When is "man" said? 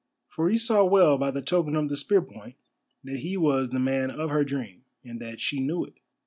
3.77-4.09